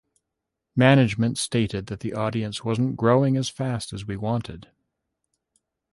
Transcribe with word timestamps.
Management 0.75 1.37
stated 1.37 1.85
the 1.85 2.13
audience 2.15 2.63
wasn't 2.63 2.95
growing 2.97 3.37
as 3.37 3.49
fast 3.49 3.93
as 3.93 4.03
we 4.03 4.17
wanted. 4.17 4.71